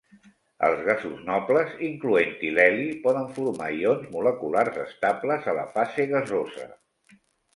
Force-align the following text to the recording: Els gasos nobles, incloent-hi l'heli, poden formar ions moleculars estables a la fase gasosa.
Els 0.67 0.79
gasos 0.85 1.19
nobles, 1.25 1.73
incloent-hi 1.87 2.47
l'heli, 2.55 2.87
poden 3.03 3.29
formar 3.35 3.69
ions 3.81 4.09
moleculars 4.15 4.81
estables 4.85 5.47
a 5.53 5.55
la 5.59 5.67
fase 5.77 6.07
gasosa. 6.15 6.67